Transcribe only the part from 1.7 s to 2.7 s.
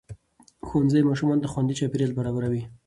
چاپېریال برابروي